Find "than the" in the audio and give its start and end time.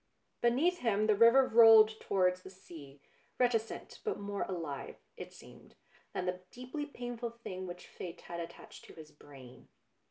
6.13-6.41